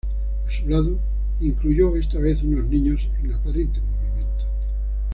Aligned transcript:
A 0.03 0.49
su 0.49 0.67
lado 0.67 0.97
incluyó 1.41 1.95
esta 1.95 2.17
vez 2.17 2.41
unos 2.41 2.65
niños 2.65 3.07
en 3.21 3.31
aparente 3.31 3.79
movimiento. 3.81 4.45